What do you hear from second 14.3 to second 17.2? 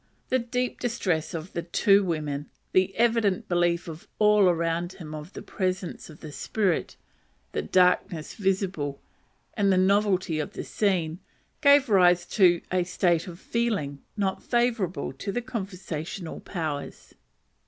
favourable to the conversational powers.